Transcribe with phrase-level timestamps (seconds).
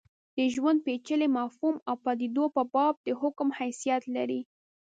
[0.37, 4.41] د ژوند پېچلي مفهوم او پدیدو په باب د حکم حیثیت لري.